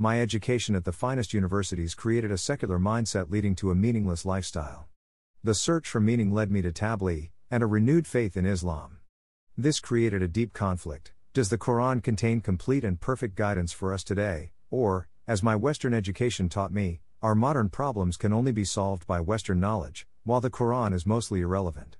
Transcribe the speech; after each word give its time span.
my 0.00 0.20
education 0.20 0.76
at 0.76 0.84
the 0.84 0.92
finest 0.92 1.34
universities 1.34 1.92
created 1.92 2.30
a 2.30 2.38
secular 2.38 2.78
mindset 2.78 3.30
leading 3.30 3.56
to 3.56 3.72
a 3.72 3.74
meaningless 3.74 4.24
lifestyle. 4.24 4.86
The 5.42 5.56
search 5.56 5.88
for 5.88 6.00
meaning 6.00 6.32
led 6.32 6.52
me 6.52 6.62
to 6.62 6.70
Tabligh, 6.70 7.30
and 7.50 7.64
a 7.64 7.66
renewed 7.66 8.06
faith 8.06 8.36
in 8.36 8.46
Islam. 8.46 8.98
This 9.56 9.80
created 9.80 10.22
a 10.22 10.28
deep 10.28 10.52
conflict. 10.52 11.14
Does 11.34 11.48
the 11.48 11.58
Quran 11.58 12.00
contain 12.00 12.40
complete 12.40 12.84
and 12.84 13.00
perfect 13.00 13.34
guidance 13.34 13.72
for 13.72 13.92
us 13.92 14.04
today, 14.04 14.52
or, 14.70 15.08
as 15.26 15.42
my 15.42 15.56
Western 15.56 15.92
education 15.92 16.48
taught 16.48 16.72
me, 16.72 17.00
our 17.20 17.34
modern 17.34 17.68
problems 17.68 18.16
can 18.16 18.32
only 18.32 18.52
be 18.52 18.64
solved 18.64 19.04
by 19.04 19.20
Western 19.20 19.58
knowledge, 19.58 20.06
while 20.22 20.40
the 20.40 20.48
Quran 20.48 20.94
is 20.94 21.06
mostly 21.06 21.40
irrelevant? 21.40 21.96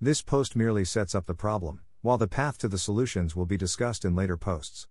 This 0.00 0.20
post 0.20 0.56
merely 0.56 0.84
sets 0.84 1.14
up 1.14 1.26
the 1.26 1.34
problem, 1.34 1.82
while 2.02 2.18
the 2.18 2.26
path 2.26 2.58
to 2.58 2.66
the 2.66 2.76
solutions 2.76 3.36
will 3.36 3.46
be 3.46 3.56
discussed 3.56 4.04
in 4.04 4.16
later 4.16 4.36
posts. 4.36 4.88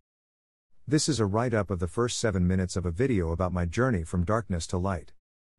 This 0.88 1.10
is 1.10 1.20
a 1.20 1.26
write 1.26 1.56
up 1.56 1.72
of 1.72 1.80
the 1.80 1.88
first 1.88 2.20
seven 2.20 2.46
minutes 2.46 2.76
of 2.76 2.86
a 2.86 2.92
video 2.92 3.32
about 3.32 3.52
my 3.52 3.66
journey 3.66 4.04
from 4.04 4.24
darkness 4.24 4.68
to 4.68 4.78
light. 4.78 5.14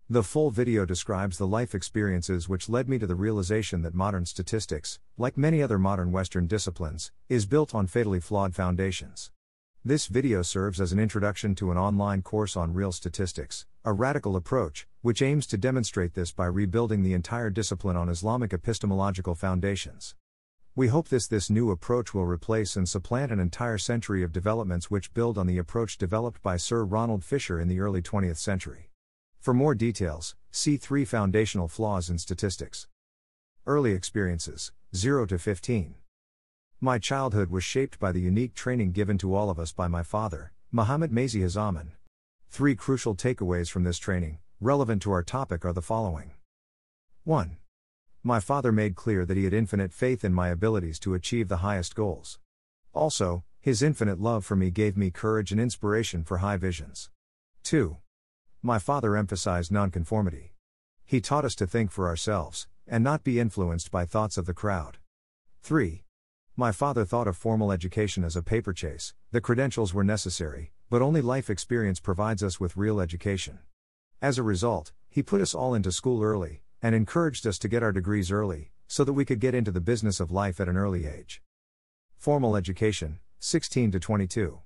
The 0.09 0.23
full 0.23 0.53
video 0.53 0.85
describes 0.85 1.37
the 1.37 1.49
life 1.49 1.75
experiences 1.75 2.49
which 2.49 2.69
led 2.69 2.89
me 2.89 2.97
to 3.01 3.09
the 3.09 3.17
realization 3.17 3.83
that 3.83 3.93
modern 3.93 4.25
statistics, 4.25 5.01
like 5.19 5.37
many 5.37 5.61
other 5.61 5.81
modern 5.81 6.13
Western 6.13 6.47
disciplines, 6.47 7.11
is 7.29 7.45
built 7.45 7.75
on 7.75 7.89
fatally 7.89 8.21
flawed 8.21 8.55
foundations. 8.55 9.33
This 9.85 10.07
video 10.07 10.43
serves 10.43 10.81
as 10.81 10.93
an 10.93 11.01
introduction 11.01 11.57
to 11.57 11.73
an 11.73 11.77
online 11.77 12.23
course 12.23 12.57
on 12.57 12.73
real 12.73 12.93
statistics, 12.93 13.67
a 13.85 13.93
radical 13.93 14.37
approach, 14.37 14.87
which 15.03 15.23
aims 15.23 15.49
to 15.49 15.59
demonstrate 15.59 16.15
this 16.15 16.31
by 16.31 16.47
rebuilding 16.47 17.03
the 17.03 17.15
entire 17.15 17.51
discipline 17.51 17.97
on 17.97 18.09
Islamic 18.09 18.53
epistemological 18.53 19.35
foundations. 19.35 20.15
We 20.77 20.89
hope 20.89 21.09
this 21.09 21.27
this 21.27 21.49
new 21.49 21.71
approach 21.71 22.13
will 22.13 22.27
replace 22.27 22.77
and 22.77 22.87
supplant 22.87 23.33
an 23.33 23.41
entire 23.41 23.79
century 23.79 24.23
of 24.23 24.31
developments 24.31 24.91
which 24.91 25.15
build 25.15 25.39
on 25.39 25.47
the 25.47 25.57
approach 25.57 25.97
developed 25.97 26.43
by 26.43 26.59
Sir 26.59 26.85
Ronald 26.85 27.25
Fisher 27.25 27.59
in 27.59 27.69
the 27.69 27.81
early 27.81 28.03
20th 28.03 28.37
century. 28.37 28.91
For 29.41 29.55
more 29.55 29.75
details, 29.75 30.35
see 30.51 30.77
3 30.77 31.07
foundational 31.07 31.67
flaws 31.67 32.11
in 32.11 32.19
statistics. 32.19 32.89
Early 33.67 33.93
experiences 33.93 34.73
0 34.95 35.25
to 35.29 35.39
15. 35.39 35.95
My 36.79 36.99
childhood 36.99 37.51
was 37.51 37.65
shaped 37.65 37.99
by 37.99 38.13
the 38.13 38.21
unique 38.21 38.53
training 38.53 38.93
given 38.93 39.17
to 39.17 39.35
all 39.35 39.49
of 39.49 39.59
us 39.59 39.73
by 39.73 39.89
my 39.89 40.03
father, 40.03 40.53
Muhammad 40.71 41.11
Mazi 41.11 41.49
Zaman. 41.49 41.93
Three 42.51 42.77
crucial 42.77 43.15
takeaways 43.15 43.71
from 43.71 43.85
this 43.85 43.97
training, 43.97 44.41
relevant 44.61 45.01
to 45.03 45.13
our 45.13 45.23
topic, 45.23 45.65
are 45.65 45.73
the 45.73 45.81
following 45.81 46.33
1. 47.25 47.57
My 48.27 48.41
father 48.41 48.73
made 48.73 48.97
clear 48.97 49.25
that 49.25 49.37
he 49.37 49.45
had 49.45 49.55
infinite 49.55 49.93
faith 49.93 50.25
in 50.25 50.35
my 50.35 50.49
abilities 50.49 50.99
to 50.99 51.15
achieve 51.15 51.47
the 51.47 51.59
highest 51.59 51.95
goals. 51.95 52.41
Also, 52.93 53.45
his 53.61 53.85
infinite 53.85 54.19
love 54.19 54.45
for 54.45 54.57
me 54.57 54.73
gave 54.73 54.97
me 54.97 55.13
courage 55.13 55.53
and 55.53 55.61
inspiration 55.61 56.25
for 56.25 56.39
high 56.39 56.57
visions. 56.57 57.09
2. 57.63 57.99
My 58.63 58.81
father 58.81 59.17
emphasized 59.17 59.71
nonconformity. 59.71 60.55
He 61.05 61.21
taught 61.21 61.45
us 61.45 61.55
to 61.55 61.69
think 61.69 61.93
for 61.93 62.09
ourselves, 62.09 62.67
and 62.85 63.05
not 63.05 63.23
be 63.23 63.39
influenced 63.39 63.93
by 63.93 64.05
thoughts 64.05 64.37
of 64.37 64.47
the 64.47 64.53
crowd. 64.53 64.99
3. 65.63 66.03
My 66.57 66.73
father 66.73 67.05
thought 67.05 67.29
of 67.29 67.37
formal 67.37 67.71
education 67.71 68.25
as 68.25 68.35
a 68.35 68.43
paper 68.43 68.73
chase, 68.73 69.15
the 69.31 69.41
credentials 69.41 69.95
were 69.95 70.03
necessary, 70.03 70.73
but 70.91 71.01
only 71.01 71.23
life 71.23 71.49
experience 71.49 72.01
provides 72.01 72.43
us 72.43 72.59
with 72.59 72.77
real 72.77 72.99
education. 72.99 73.61
As 74.21 74.37
a 74.37 74.43
result, 74.43 74.91
he 75.09 75.23
put 75.23 75.41
us 75.41 75.55
all 75.55 75.75
into 75.75 75.93
school 75.93 76.25
early, 76.25 76.65
and 76.83 76.95
encouraged 76.95 77.47
us 77.47 77.59
to 77.59 77.69
get 77.69 77.83
our 77.83 77.93
degrees 77.93 78.31
early, 78.31 78.73
so 78.87 79.05
that 79.05 79.13
we 79.13 79.25
could 79.25 79.41
get 79.41 79.55
into 79.55 79.71
the 79.71 79.81
business 79.81 80.21
of 80.21 80.31
life 80.31 80.61
at 80.61 80.69
an 80.69 80.77
early 80.77 81.07
age. 81.07 81.43
Formal 82.17 82.57
education, 82.57 83.19
16 83.41 83.93
to 83.93 84.01
22. 84.01 84.61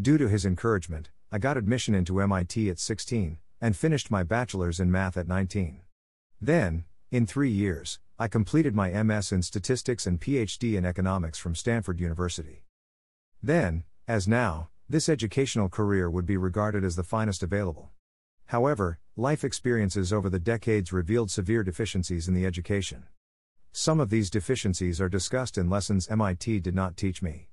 Due 0.00 0.18
to 0.18 0.28
his 0.28 0.46
encouragement, 0.46 1.10
I 1.32 1.38
got 1.38 1.56
admission 1.56 1.94
into 1.94 2.20
MIT 2.20 2.70
at 2.70 2.78
16, 2.78 3.38
and 3.60 3.76
finished 3.76 4.10
my 4.10 4.22
bachelor's 4.22 4.80
in 4.80 4.90
math 4.90 5.16
at 5.16 5.28
19. 5.28 5.80
Then, 6.40 6.84
in 7.10 7.26
three 7.26 7.50
years, 7.50 7.98
I 8.18 8.28
completed 8.28 8.74
my 8.74 8.90
MS 9.02 9.32
in 9.32 9.42
statistics 9.42 10.06
and 10.06 10.20
PhD 10.20 10.76
in 10.76 10.84
economics 10.84 11.38
from 11.38 11.54
Stanford 11.54 12.00
University. 12.00 12.64
Then, 13.42 13.84
as 14.06 14.28
now, 14.28 14.68
this 14.88 15.08
educational 15.08 15.68
career 15.68 16.10
would 16.10 16.26
be 16.26 16.36
regarded 16.36 16.84
as 16.84 16.96
the 16.96 17.04
finest 17.04 17.42
available. 17.42 17.90
However, 18.46 18.98
life 19.20 19.44
experiences 19.44 20.14
over 20.14 20.30
the 20.30 20.38
decades 20.38 20.94
revealed 20.94 21.30
severe 21.30 21.62
deficiencies 21.62 22.26
in 22.26 22.32
the 22.32 22.46
education. 22.46 23.04
Some 23.70 24.00
of 24.00 24.08
these 24.08 24.30
deficiencies 24.30 24.98
are 24.98 25.10
discussed 25.10 25.58
in 25.58 25.68
lessons 25.68 26.08
MIT 26.08 26.60
did 26.60 26.74
not 26.74 26.96
teach 26.96 27.20
me. 27.20 27.50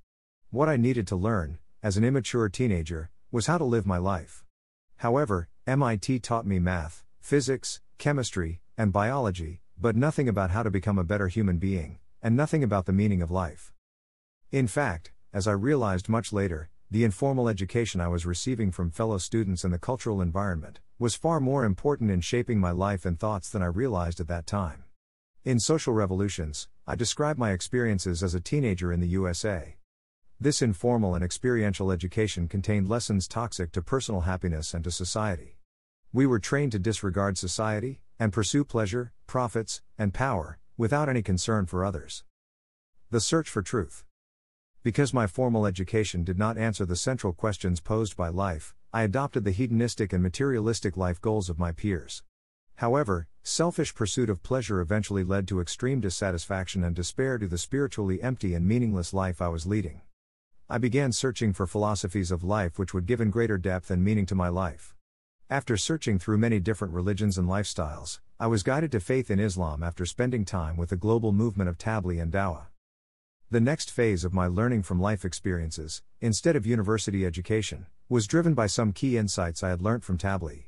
What 0.48 0.70
I 0.70 0.78
needed 0.78 1.06
to 1.08 1.16
learn, 1.16 1.58
as 1.82 1.98
an 1.98 2.04
immature 2.04 2.48
teenager, 2.48 3.10
was 3.30 3.48
how 3.48 3.58
to 3.58 3.66
live 3.66 3.84
my 3.84 3.98
life. 3.98 4.44
However, 4.96 5.50
MIT 5.66 6.20
taught 6.20 6.46
me 6.46 6.58
math, 6.58 7.04
physics, 7.20 7.82
chemistry, 7.98 8.62
and 8.78 8.90
biology, 8.90 9.60
but 9.78 9.94
nothing 9.94 10.26
about 10.26 10.52
how 10.52 10.62
to 10.62 10.70
become 10.70 10.98
a 10.98 11.04
better 11.04 11.28
human 11.28 11.58
being, 11.58 11.98
and 12.22 12.34
nothing 12.34 12.64
about 12.64 12.86
the 12.86 12.94
meaning 12.94 13.20
of 13.20 13.30
life. 13.30 13.74
In 14.50 14.68
fact, 14.68 15.12
as 15.34 15.46
I 15.46 15.52
realized 15.52 16.08
much 16.08 16.32
later, 16.32 16.70
the 16.90 17.04
informal 17.04 17.46
education 17.46 18.00
I 18.00 18.08
was 18.08 18.24
receiving 18.24 18.72
from 18.72 18.90
fellow 18.90 19.18
students 19.18 19.64
and 19.64 19.74
the 19.74 19.78
cultural 19.78 20.22
environment 20.22 20.80
was 21.00 21.14
far 21.14 21.38
more 21.38 21.64
important 21.64 22.10
in 22.10 22.20
shaping 22.20 22.58
my 22.58 22.72
life 22.72 23.04
and 23.04 23.20
thoughts 23.20 23.48
than 23.50 23.62
I 23.62 23.66
realized 23.66 24.18
at 24.18 24.26
that 24.26 24.46
time. 24.46 24.82
In 25.44 25.60
Social 25.60 25.94
Revolutions, 25.94 26.66
I 26.88 26.96
describe 26.96 27.38
my 27.38 27.52
experiences 27.52 28.22
as 28.22 28.34
a 28.34 28.40
teenager 28.40 28.92
in 28.92 28.98
the 28.98 29.06
USA. 29.08 29.76
This 30.40 30.60
informal 30.60 31.14
and 31.14 31.22
experiential 31.22 31.92
education 31.92 32.48
contained 32.48 32.88
lessons 32.88 33.28
toxic 33.28 33.70
to 33.72 33.82
personal 33.82 34.22
happiness 34.22 34.74
and 34.74 34.82
to 34.82 34.90
society. 34.90 35.58
We 36.12 36.26
were 36.26 36.40
trained 36.40 36.72
to 36.72 36.80
disregard 36.80 37.38
society, 37.38 38.00
and 38.18 38.32
pursue 38.32 38.64
pleasure, 38.64 39.12
profits, 39.28 39.82
and 39.96 40.12
power, 40.12 40.58
without 40.76 41.08
any 41.08 41.22
concern 41.22 41.66
for 41.66 41.84
others. 41.84 42.24
The 43.10 43.20
search 43.20 43.48
for 43.48 43.62
truth. 43.62 44.04
Because 44.82 45.14
my 45.14 45.28
formal 45.28 45.64
education 45.64 46.24
did 46.24 46.38
not 46.38 46.58
answer 46.58 46.84
the 46.84 46.96
central 46.96 47.32
questions 47.32 47.80
posed 47.80 48.16
by 48.16 48.28
life, 48.28 48.74
I 48.90 49.02
adopted 49.02 49.44
the 49.44 49.50
hedonistic 49.50 50.14
and 50.14 50.22
materialistic 50.22 50.96
life 50.96 51.20
goals 51.20 51.50
of 51.50 51.58
my 51.58 51.72
peers. 51.72 52.22
However, 52.76 53.28
selfish 53.42 53.94
pursuit 53.94 54.30
of 54.30 54.42
pleasure 54.42 54.80
eventually 54.80 55.24
led 55.24 55.46
to 55.48 55.60
extreme 55.60 56.00
dissatisfaction 56.00 56.82
and 56.82 56.96
despair 56.96 57.36
to 57.36 57.46
the 57.46 57.58
spiritually 57.58 58.22
empty 58.22 58.54
and 58.54 58.66
meaningless 58.66 59.12
life 59.12 59.42
I 59.42 59.48
was 59.48 59.66
leading. 59.66 60.00
I 60.70 60.78
began 60.78 61.12
searching 61.12 61.52
for 61.52 61.66
philosophies 61.66 62.30
of 62.30 62.42
life 62.42 62.78
which 62.78 62.94
would 62.94 63.04
give 63.04 63.20
in 63.20 63.28
greater 63.28 63.58
depth 63.58 63.90
and 63.90 64.02
meaning 64.02 64.24
to 64.24 64.34
my 64.34 64.48
life. 64.48 64.94
After 65.50 65.76
searching 65.76 66.18
through 66.18 66.38
many 66.38 66.58
different 66.58 66.94
religions 66.94 67.36
and 67.36 67.46
lifestyles, 67.46 68.20
I 68.40 68.46
was 68.46 68.62
guided 68.62 68.92
to 68.92 69.00
faith 69.00 69.30
in 69.30 69.38
Islam 69.38 69.82
after 69.82 70.06
spending 70.06 70.46
time 70.46 70.78
with 70.78 70.88
the 70.88 70.96
global 70.96 71.32
movement 71.32 71.68
of 71.68 71.76
Tabligh 71.76 72.22
and 72.22 72.32
Dawah. 72.32 72.68
The 73.50 73.60
next 73.60 73.90
phase 73.90 74.26
of 74.26 74.34
my 74.34 74.46
learning 74.46 74.82
from 74.82 75.00
life 75.00 75.24
experiences, 75.24 76.02
instead 76.20 76.54
of 76.54 76.66
university 76.66 77.24
education, 77.24 77.86
was 78.06 78.26
driven 78.26 78.52
by 78.52 78.66
some 78.66 78.92
key 78.92 79.16
insights 79.16 79.62
I 79.62 79.70
had 79.70 79.80
learnt 79.80 80.04
from 80.04 80.18
Tabligh. 80.18 80.66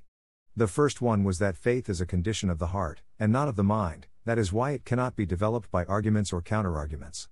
The 0.57 0.67
first 0.67 1.03
one 1.03 1.23
was 1.23 1.39
that 1.41 1.59
faith 1.59 1.91
is 1.91 2.01
a 2.01 2.07
condition 2.07 2.49
of 2.49 2.59
the 2.59 2.69
heart, 2.69 3.03
and 3.19 3.31
not 3.31 3.49
of 3.49 3.57
the 3.57 3.63
mind, 3.63 4.07
that 4.25 4.39
is 4.39 4.51
why 4.51 4.71
it 4.71 4.87
cannot 4.87 5.15
be 5.15 5.27
developed 5.27 5.71
by 5.71 5.85
arguments 5.85 6.33
or 6.33 6.41
counterarguments. 6.41 7.29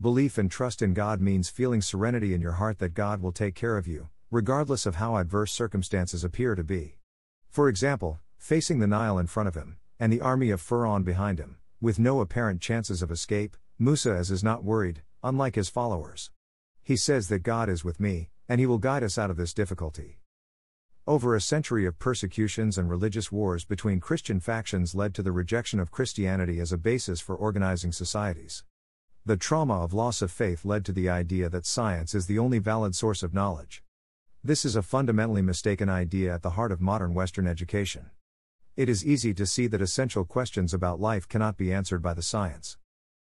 Belief 0.00 0.36
and 0.36 0.50
trust 0.50 0.82
in 0.82 0.94
God 0.94 1.20
means 1.20 1.48
feeling 1.48 1.80
serenity 1.80 2.34
in 2.34 2.40
your 2.40 2.54
heart 2.54 2.80
that 2.80 2.94
God 2.94 3.22
will 3.22 3.30
take 3.30 3.54
care 3.54 3.76
of 3.76 3.86
you, 3.86 4.08
regardless 4.32 4.84
of 4.84 4.96
how 4.96 5.16
adverse 5.16 5.52
circumstances 5.52 6.24
appear 6.24 6.56
to 6.56 6.64
be. 6.64 6.96
For 7.48 7.68
example, 7.68 8.18
facing 8.36 8.80
the 8.80 8.88
Nile 8.88 9.20
in 9.20 9.28
front 9.28 9.48
of 9.48 9.54
him, 9.54 9.78
and 10.00 10.12
the 10.12 10.20
army 10.20 10.50
of 10.50 10.60
Pharaoh 10.60 10.98
behind 10.98 11.38
him, 11.38 11.58
with 11.80 12.00
no 12.00 12.20
apparent 12.20 12.60
chances 12.60 13.00
of 13.00 13.12
escape, 13.12 13.56
Musa 13.80 14.12
as 14.12 14.32
is 14.32 14.42
not 14.42 14.64
worried, 14.64 15.02
unlike 15.22 15.54
his 15.54 15.68
followers. 15.68 16.32
He 16.82 16.96
says 16.96 17.28
that 17.28 17.44
God 17.44 17.68
is 17.68 17.84
with 17.84 18.00
me, 18.00 18.30
and 18.48 18.58
he 18.58 18.66
will 18.66 18.78
guide 18.78 19.04
us 19.04 19.16
out 19.16 19.30
of 19.30 19.36
this 19.36 19.54
difficulty. 19.54 20.18
Over 21.06 21.36
a 21.36 21.40
century 21.40 21.86
of 21.86 22.00
persecutions 22.00 22.76
and 22.76 22.90
religious 22.90 23.30
wars 23.30 23.64
between 23.64 24.00
Christian 24.00 24.40
factions 24.40 24.96
led 24.96 25.14
to 25.14 25.22
the 25.22 25.30
rejection 25.30 25.78
of 25.78 25.92
Christianity 25.92 26.58
as 26.58 26.72
a 26.72 26.76
basis 26.76 27.20
for 27.20 27.36
organizing 27.36 27.92
societies. 27.92 28.64
The 29.24 29.36
trauma 29.36 29.82
of 29.82 29.94
loss 29.94 30.22
of 30.22 30.32
faith 30.32 30.64
led 30.64 30.84
to 30.86 30.92
the 30.92 31.08
idea 31.08 31.48
that 31.48 31.64
science 31.64 32.16
is 32.16 32.26
the 32.26 32.40
only 32.40 32.58
valid 32.58 32.96
source 32.96 33.22
of 33.22 33.32
knowledge. 33.32 33.84
This 34.42 34.64
is 34.64 34.74
a 34.74 34.82
fundamentally 34.82 35.42
mistaken 35.42 35.88
idea 35.88 36.34
at 36.34 36.42
the 36.42 36.50
heart 36.50 36.72
of 36.72 36.80
modern 36.80 37.14
Western 37.14 37.46
education. 37.46 38.10
It 38.76 38.88
is 38.88 39.06
easy 39.06 39.32
to 39.34 39.46
see 39.46 39.68
that 39.68 39.80
essential 39.80 40.24
questions 40.24 40.74
about 40.74 40.98
life 40.98 41.28
cannot 41.28 41.56
be 41.56 41.72
answered 41.72 42.02
by 42.02 42.14
the 42.14 42.22
science. 42.22 42.76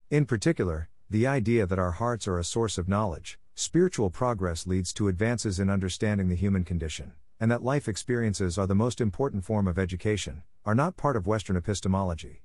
In 0.08 0.24
particular, 0.24 0.88
the 1.10 1.26
idea 1.26 1.66
that 1.66 1.80
our 1.80 1.90
hearts 1.90 2.28
are 2.28 2.38
a 2.38 2.44
source 2.44 2.78
of 2.78 2.88
knowledge, 2.88 3.40
spiritual 3.56 4.08
progress 4.08 4.64
leads 4.64 4.92
to 4.92 5.08
advances 5.08 5.58
in 5.58 5.68
understanding 5.68 6.28
the 6.28 6.36
human 6.36 6.62
condition, 6.62 7.14
and 7.40 7.50
that 7.50 7.64
life 7.64 7.88
experiences 7.88 8.56
are 8.56 8.68
the 8.68 8.74
most 8.76 9.00
important 9.00 9.44
form 9.44 9.66
of 9.66 9.80
education, 9.80 10.44
are 10.64 10.76
not 10.76 10.96
part 10.96 11.16
of 11.16 11.26
Western 11.26 11.56
epistemology. 11.56 12.44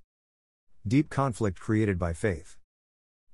Deep 0.88 1.12
conflict 1.12 1.60
created 1.60 2.00
by 2.00 2.14
faith. 2.14 2.58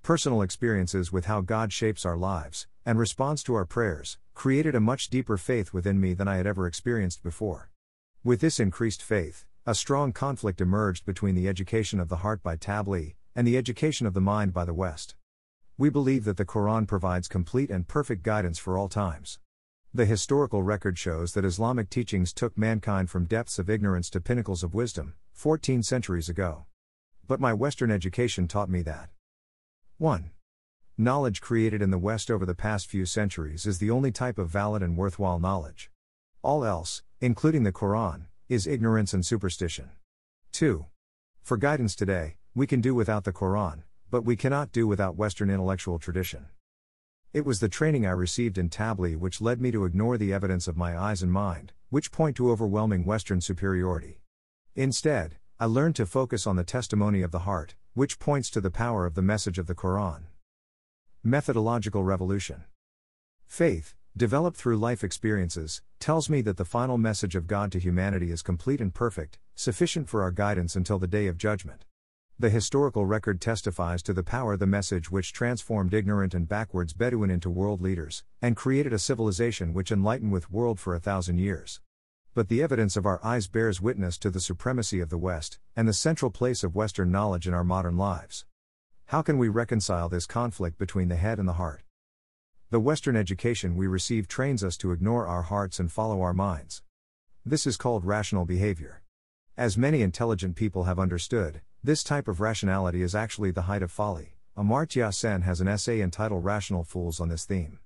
Personal 0.04 0.42
experiences 0.42 1.10
with 1.10 1.28
how 1.28 1.40
God 1.40 1.72
shapes 1.72 2.06
our 2.06 2.18
lives, 2.18 2.68
and 2.86 3.00
responds 3.00 3.44
to 3.44 3.56
our 3.56 3.66
prayers, 3.66 4.18
created 4.34 4.76
a 4.76 4.82
much 4.82 5.10
deeper 5.10 5.38
faith 5.38 5.72
within 5.72 6.02
me 6.02 6.14
than 6.14 6.28
I 6.28 6.36
had 6.36 6.48
ever 6.48 6.68
experienced 6.68 7.24
before. 7.24 7.72
With 8.26 8.42
this 8.42 8.60
increased 8.60 9.02
faith, 9.02 9.46
a 9.66 9.74
strong 9.74 10.12
conflict 10.12 10.60
emerged 10.60 11.06
between 11.06 11.36
the 11.36 11.48
education 11.48 12.02
of 12.02 12.10
the 12.10 12.18
heart 12.18 12.44
by 12.44 12.58
Tablighi 12.58 13.16
and 13.38 13.46
the 13.46 13.56
education 13.56 14.08
of 14.08 14.16
the 14.16 14.20
mind 14.20 14.52
by 14.52 14.66
the 14.66 14.74
West. 14.74 15.16
We 15.78 15.92
believe 15.92 16.24
that 16.24 16.38
the 16.38 16.46
Quran 16.46 16.88
provides 16.88 17.28
complete 17.28 17.70
and 17.70 17.88
perfect 17.88 18.24
guidance 18.24 18.58
for 18.58 18.80
all 18.80 18.90
times. 18.90 19.38
The 19.94 20.08
historical 20.08 20.64
record 20.64 20.98
shows 20.98 21.34
that 21.34 21.46
Islamic 21.46 21.92
teachings 21.92 22.34
took 22.34 22.58
mankind 22.58 23.12
from 23.12 23.26
depths 23.26 23.60
of 23.60 23.70
ignorance 23.70 24.10
to 24.10 24.20
pinnacles 24.20 24.64
of 24.64 24.74
wisdom, 24.74 25.14
14 25.34 25.84
centuries 25.84 26.30
ago. 26.30 26.66
But 27.28 27.40
my 27.40 27.54
Western 27.54 27.92
education 27.92 28.48
taught 28.48 28.72
me 28.72 28.82
that 28.82 29.10
1. 30.00 30.32
Knowledge 30.98 31.40
created 31.40 31.84
in 31.84 31.92
the 31.92 32.00
West 32.00 32.32
over 32.32 32.44
the 32.44 32.56
past 32.56 32.88
few 32.88 33.06
centuries 33.06 33.68
is 33.68 33.78
the 33.78 33.92
only 33.92 34.12
type 34.12 34.40
of 34.40 34.50
valid 34.50 34.82
and 34.82 34.98
worthwhile 34.98 35.38
knowledge. 35.38 35.92
All 36.42 36.66
else, 36.66 37.04
including 37.22 37.62
the 37.62 37.72
Quran, 37.72 38.26
is 38.50 38.66
ignorance 38.66 39.14
and 39.14 39.24
superstition. 39.24 39.92
2. 40.54 40.88
For 41.44 41.56
guidance 41.56 41.96
today, 41.96 42.38
we 42.58 42.66
can 42.66 42.82
do 42.82 42.96
without 42.96 43.24
the 43.24 43.32
Quran, 43.32 43.84
but 44.10 44.26
we 44.26 44.36
cannot 44.36 44.72
do 44.72 44.88
without 44.88 45.16
Western 45.16 45.52
intellectual 45.52 46.00
tradition. 46.00 46.48
It 47.32 47.46
was 47.46 47.60
the 47.60 47.70
training 47.70 48.08
I 48.08 48.10
received 48.10 48.58
in 48.58 48.68
Tabligh 48.68 49.16
which 49.16 49.40
led 49.40 49.62
me 49.62 49.70
to 49.70 49.86
ignore 49.86 50.18
the 50.18 50.34
evidence 50.34 50.68
of 50.68 50.76
my 50.76 50.98
eyes 50.98 51.22
and 51.22 51.32
mind, 51.32 51.72
which 51.92 52.12
point 52.12 52.36
to 52.38 52.50
overwhelming 52.50 53.06
Western 53.06 53.42
superiority. 53.42 54.22
Instead, 54.76 55.36
I 55.60 55.66
learned 55.66 55.96
to 55.98 56.08
focus 56.08 56.48
on 56.48 56.56
the 56.56 56.64
testimony 56.64 57.22
of 57.22 57.30
the 57.30 57.46
heart, 57.46 57.76
which 57.94 58.18
points 58.18 58.50
to 58.50 58.60
the 58.60 58.72
power 58.72 59.06
of 59.06 59.14
the 59.14 59.22
message 59.22 59.60
of 59.60 59.68
the 59.68 59.76
Quran. 59.76 60.24
Methodological 61.24 62.04
Revolution 62.04 62.64
Faith, 63.46 63.94
developed 64.16 64.58
through 64.58 64.78
life 64.78 65.04
experiences, 65.04 65.84
tells 66.00 66.28
me 66.28 66.42
that 66.42 66.58
the 66.58 66.66
final 66.66 66.98
message 66.98 67.36
of 67.36 67.46
God 67.46 67.72
to 67.74 67.80
humanity 67.80 68.32
is 68.32 68.42
complete 68.42 68.82
and 68.82 68.96
perfect, 68.96 69.38
sufficient 69.54 70.10
for 70.10 70.24
our 70.24 70.32
guidance 70.32 70.76
until 70.76 70.98
the 70.98 71.06
day 71.06 71.28
of 71.28 71.38
judgment. 71.38 71.86
The 72.40 72.52
historical 72.52 73.08
record 73.08 73.42
testifies 73.42 74.04
to 74.04 74.14
the 74.14 74.22
power 74.22 74.56
the 74.56 74.68
message 74.68 75.10
which 75.10 75.34
transformed 75.34 75.92
ignorant 75.92 76.36
and 76.36 76.48
backwards 76.48 76.94
Bedouin 76.94 77.32
into 77.32 77.50
world 77.50 77.82
leaders, 77.82 78.24
and 78.44 78.56
created 78.56 78.94
a 78.94 79.00
civilization 79.00 79.74
which 79.74 79.92
enlightened 79.92 80.32
with 80.32 80.52
world 80.52 80.80
for 80.80 80.94
a 80.94 81.00
thousand 81.00 81.40
years. 81.40 81.82
But 82.36 82.48
the 82.48 82.62
evidence 82.62 82.96
of 82.96 83.08
our 83.08 83.20
eyes 83.24 83.48
bears 83.48 83.82
witness 83.82 84.20
to 84.20 84.30
the 84.30 84.40
supremacy 84.40 85.00
of 85.00 85.10
the 85.10 85.18
West, 85.18 85.58
and 85.76 85.88
the 85.88 85.94
central 85.94 86.30
place 86.30 86.64
of 86.64 86.76
Western 86.76 87.12
knowledge 87.12 87.48
in 87.48 87.56
our 87.56 87.64
modern 87.64 87.98
lives. 87.98 88.46
How 89.06 89.24
can 89.24 89.40
we 89.40 89.50
reconcile 89.50 90.08
this 90.08 90.28
conflict 90.28 90.78
between 90.78 91.08
the 91.08 91.16
head 91.16 91.40
and 91.40 91.48
the 91.48 91.54
heart? 91.54 91.82
The 92.70 92.80
Western 92.80 93.16
education 93.16 93.76
we 93.76 93.88
receive 93.88 94.28
trains 94.28 94.64
us 94.64 94.78
to 94.78 94.92
ignore 94.92 95.26
our 95.26 95.42
hearts 95.42 95.80
and 95.80 95.92
follow 95.92 96.22
our 96.22 96.36
minds. 96.36 96.84
This 97.44 97.66
is 97.66 97.78
called 97.78 98.06
rational 98.06 98.46
behavior. 98.46 99.02
As 99.58 99.76
many 99.76 100.04
intelligent 100.04 100.56
people 100.56 100.84
have 100.84 101.00
understood, 101.00 101.62
this 101.88 102.04
type 102.04 102.28
of 102.28 102.42
rationality 102.42 103.02
is 103.02 103.16
actually 103.16 103.50
the 103.50 103.62
height 103.62 103.82
of 103.82 103.90
folly. 103.90 104.36
Amartya 104.58 105.14
Sen 105.14 105.44
has 105.44 105.62
an 105.62 105.70
essay 105.70 106.02
entitled 106.02 106.44
Rational 106.44 106.84
Fools 106.84 107.22
on 107.22 107.30
this 107.30 107.46
theme. 107.46 107.80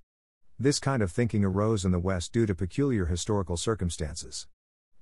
This 0.57 0.79
kind 0.79 1.03
of 1.03 1.11
thinking 1.11 1.45
arose 1.45 1.85
in 1.85 1.91
the 1.91 1.99
West 1.99 2.33
due 2.33 2.47
to 2.47 2.55
peculiar 2.55 3.05
historical 3.05 3.57
circumstances. 3.57 4.47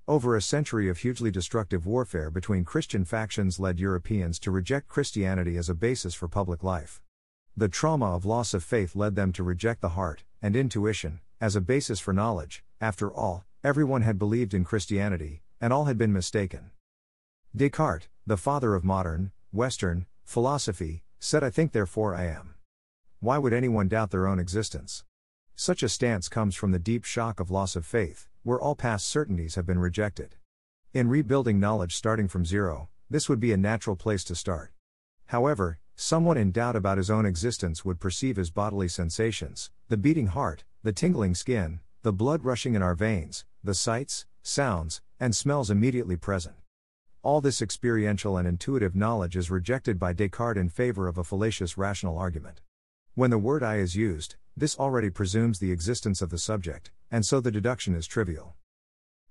Over 0.06 0.36
a 0.36 0.42
century 0.42 0.90
of 0.90 0.98
hugely 0.98 1.32
destructive 1.32 1.86
warfare 1.86 2.30
between 2.30 2.66
Christian 2.66 3.06
factions 3.06 3.58
led 3.58 3.80
Europeans 3.80 4.38
to 4.40 4.52
reject 4.52 4.90
Christianity 4.90 5.56
as 5.56 5.70
a 5.70 5.74
basis 5.74 6.14
for 6.14 6.28
public 6.28 6.62
life. 6.62 7.02
The 7.56 7.70
trauma 7.70 8.14
of 8.14 8.26
loss 8.26 8.54
of 8.54 8.66
faith 8.66 8.98
led 8.98 9.16
them 9.16 9.32
to 9.32 9.44
reject 9.44 9.80
the 9.80 9.96
heart 9.96 10.26
and 10.42 10.58
intuition 10.58 11.22
as 11.40 11.56
a 11.56 11.62
basis 11.62 12.02
for 12.02 12.12
knowledge. 12.12 12.66
After 12.82 13.10
all, 13.10 13.46
everyone 13.64 14.02
had 14.02 14.20
believed 14.20 14.54
in 14.54 14.66
Christianity, 14.66 15.42
and 15.62 15.72
all 15.72 15.86
had 15.86 15.98
been 15.98 16.12
mistaken. 16.12 16.72
Descartes, 17.56 18.08
the 18.30 18.38
father 18.38 18.76
of 18.76 18.84
modern, 18.84 19.32
Western, 19.52 20.06
philosophy, 20.24 21.02
said, 21.20 21.44
I 21.44 21.50
think 21.50 21.72
therefore 21.72 22.14
I 22.14 22.26
am. 22.26 22.54
Why 23.20 23.40
would 23.40 23.54
anyone 23.54 23.88
doubt 23.88 24.12
their 24.12 24.28
own 24.28 24.38
existence? 24.38 25.04
Such 25.56 25.82
a 25.82 25.90
stance 25.90 26.30
comes 26.30 26.54
from 26.54 26.72
the 26.72 26.78
deep 26.78 27.06
shock 27.06 27.40
of 27.40 27.50
loss 27.50 27.76
of 27.76 27.88
faith, 27.88 28.30
where 28.44 28.62
all 28.62 28.76
past 28.76 29.08
certainties 29.08 29.56
have 29.56 29.66
been 29.66 29.80
rejected. 29.80 30.36
In 30.94 31.10
rebuilding 31.10 31.60
knowledge 31.60 31.96
starting 31.96 32.28
from 32.28 32.46
zero, 32.46 32.90
this 33.10 33.28
would 33.30 33.40
be 33.40 33.52
a 33.52 33.58
natural 33.58 33.96
place 33.96 34.24
to 34.26 34.36
start. 34.36 34.74
However, 35.26 35.80
someone 35.96 36.38
in 36.38 36.52
doubt 36.52 36.76
about 36.76 37.00
his 37.00 37.10
own 37.10 37.26
existence 37.26 37.84
would 37.84 38.00
perceive 38.00 38.36
his 38.36 38.52
bodily 38.52 38.90
sensations, 38.90 39.72
the 39.88 39.98
beating 39.98 40.28
heart, 40.28 40.66
the 40.84 40.94
tingling 40.94 41.34
skin, 41.34 41.80
the 42.04 42.14
blood 42.14 42.46
rushing 42.46 42.76
in 42.76 42.84
our 42.84 42.94
veins, 42.94 43.44
the 43.64 43.74
sights, 43.74 44.28
sounds, 44.44 45.02
and 45.20 45.36
smells 45.36 45.72
immediately 45.72 46.16
present. 46.16 46.59
All 47.22 47.42
this 47.42 47.62
experiential 47.62 48.38
and 48.38 48.48
intuitive 48.48 48.96
knowledge 48.96 49.36
is 49.36 49.52
rejected 49.52 50.00
by 50.00 50.14
Descartes 50.14 50.58
in 50.58 50.70
favor 50.70 51.06
of 51.06 51.18
a 51.18 51.24
fallacious 51.26 51.78
rational 51.78 52.18
argument. 52.18 52.62
When 53.14 53.30
the 53.30 53.38
word 53.38 53.62
I 53.62 53.76
is 53.76 53.94
used, 53.94 54.38
this 54.56 54.80
already 54.80 55.10
presumes 55.10 55.60
the 55.60 55.74
existence 55.74 56.22
of 56.22 56.30
the 56.30 56.38
subject, 56.38 56.92
and 57.12 57.26
so 57.26 57.42
the 57.42 57.52
deduction 57.52 57.94
is 57.94 58.08
trivial. 58.08 58.56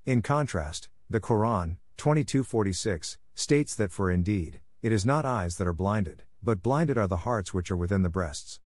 In 0.04 0.20
contrast, 0.20 0.90
the 1.08 1.18
Quran, 1.18 1.78
2246, 1.96 3.16
states 3.34 3.74
that 3.76 3.90
for 3.90 4.10
indeed, 4.10 4.60
it 4.82 4.92
is 4.92 5.06
not 5.06 5.24
eyes 5.24 5.56
that 5.56 5.66
are 5.66 5.72
blinded, 5.72 6.24
but 6.42 6.62
blinded 6.62 6.98
are 6.98 7.08
the 7.08 7.24
hearts 7.24 7.54
which 7.54 7.70
are 7.70 7.76
within 7.76 8.02
the 8.02 8.10
breasts. 8.10 8.60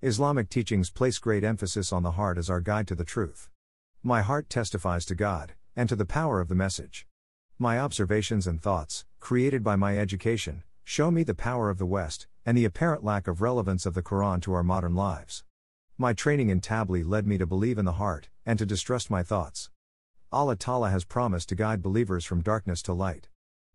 Islamic 0.00 0.48
teachings 0.48 0.90
place 0.90 1.18
great 1.18 1.42
emphasis 1.42 1.92
on 1.92 2.04
the 2.04 2.12
heart 2.12 2.38
as 2.38 2.48
our 2.48 2.60
guide 2.60 2.86
to 2.86 2.94
the 2.94 3.04
truth. 3.04 3.50
My 4.04 4.22
heart 4.22 4.48
testifies 4.48 5.04
to 5.06 5.16
God, 5.16 5.54
and 5.74 5.88
to 5.88 5.96
the 5.96 6.06
power 6.06 6.40
of 6.40 6.46
the 6.46 6.54
message. 6.54 7.08
My 7.62 7.78
observations 7.78 8.46
and 8.46 8.58
thoughts, 8.58 9.04
created 9.18 9.62
by 9.62 9.76
my 9.76 9.98
education, 9.98 10.62
show 10.82 11.10
me 11.10 11.22
the 11.22 11.34
power 11.34 11.68
of 11.68 11.76
the 11.76 11.84
West, 11.84 12.26
and 12.46 12.56
the 12.56 12.64
apparent 12.64 13.04
lack 13.04 13.28
of 13.28 13.42
relevance 13.42 13.84
of 13.84 13.92
the 13.92 14.02
Quran 14.02 14.40
to 14.40 14.54
our 14.54 14.62
modern 14.62 14.94
lives. 14.94 15.44
My 15.98 16.14
training 16.14 16.48
in 16.48 16.62
Tablighi 16.62 17.06
led 17.06 17.26
me 17.26 17.36
to 17.36 17.46
believe 17.46 17.76
in 17.76 17.84
the 17.84 18.00
heart, 18.00 18.30
and 18.46 18.58
to 18.58 18.64
distrust 18.64 19.10
my 19.10 19.22
thoughts. 19.22 19.68
Allah 20.32 20.56
Ta'ala 20.56 20.88
has 20.88 21.04
promised 21.04 21.50
to 21.50 21.54
guide 21.54 21.82
believers 21.82 22.24
from 22.24 22.40
darkness 22.40 22.80
to 22.84 22.94
light. 22.94 23.28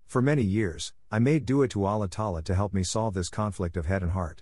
For 0.07 0.19
many 0.19 0.41
years, 0.41 0.91
I 1.11 1.19
made 1.19 1.45
dua 1.45 1.67
to 1.67 1.85
Allah 1.85 2.07
Ta'ala 2.07 2.41
to 2.41 2.55
help 2.55 2.73
me 2.73 2.81
solve 2.81 3.13
this 3.13 3.29
conflict 3.29 3.77
of 3.77 3.85
head 3.85 4.01
and 4.01 4.13
heart. 4.13 4.41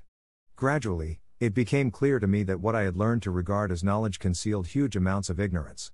Gradually, 0.56 1.20
it 1.42 1.54
became 1.54 1.92
clear 1.92 2.18
to 2.20 2.28
me 2.28 2.44
that 2.44 2.62
what 2.62 2.76
I 2.76 2.84
had 2.84 2.96
learned 2.96 3.24
to 3.24 3.30
regard 3.30 3.74
as 3.74 3.84
knowledge 3.84 4.20
concealed 4.20 4.68
huge 4.68 4.96
amounts 4.96 5.30
of 5.30 5.38
ignorance. 5.38 5.92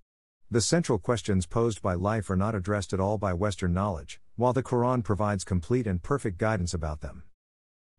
The 0.51 0.61
central 0.61 0.97
questions 0.97 1.45
posed 1.45 1.79
by 1.79 1.93
life 1.93 2.27
are 2.31 2.35
not 2.35 2.55
addressed 2.55 2.91
at 2.91 2.99
all 2.99 3.19
by 3.19 3.33
Western 3.33 3.71
knowledge, 3.71 4.19
while 4.35 4.51
the 4.51 4.63
Quran 4.63 5.03
provides 5.03 5.43
complete 5.43 5.85
and 5.85 6.01
perfect 6.01 6.39
guidance 6.39 6.73
about 6.73 7.01
them. 7.01 7.21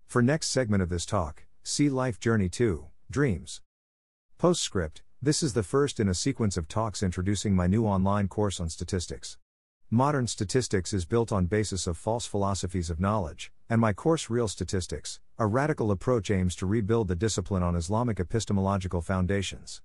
For 0.09 0.21
next 0.21 0.49
segment 0.49 0.83
of 0.83 0.89
this 0.89 1.07
talk, 1.07 1.45
see 1.63 1.89
Life 1.89 2.19
Journey 2.19 2.49
2 2.49 2.89
Dreams. 3.09 3.61
Postscript 4.37 5.03
This 5.23 5.45
is 5.45 5.53
the 5.53 5.63
first 5.63 6.01
in 6.01 6.09
a 6.09 6.15
sequence 6.15 6.57
of 6.57 6.67
talks 6.67 7.05
introducing 7.05 7.55
my 7.55 7.69
new 7.69 7.87
online 7.87 8.27
course 8.27 8.59
on 8.59 8.69
statistics. 8.69 9.39
Modern 9.89 10.27
statistics 10.27 10.93
is 10.93 11.05
built 11.05 11.31
on 11.31 11.47
basis 11.47 11.87
of 11.87 11.97
false 11.97 12.27
philosophies 12.27 12.91
of 12.91 12.99
knowledge, 12.99 13.53
and 13.69 13.81
my 13.81 13.93
course 13.93 14.29
Real 14.29 14.49
Statistics, 14.49 15.21
a 15.39 15.47
radical 15.47 15.93
approach 15.93 16.33
aims 16.33 16.57
to 16.57 16.67
rebuild 16.67 17.07
the 17.07 17.15
discipline 17.15 17.63
on 17.63 17.77
Islamic 17.77 18.19
epistemological 18.19 19.03
foundations. 19.03 19.83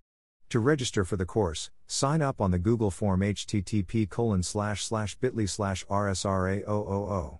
To 0.49 0.59
register 0.59 1.03
for 1.03 1.17
the 1.17 1.25
course, 1.25 1.71
sign 1.87 2.21
up 2.21 2.39
on 2.39 2.51
the 2.51 2.59
Google 2.59 2.91
form 2.91 3.21
http 3.21 4.09
colon 4.09 4.43
slash 4.43 4.83
slash 4.83 5.15
bit.ly 5.15 5.45
slash 5.45 5.85
rsra000. 5.87 7.39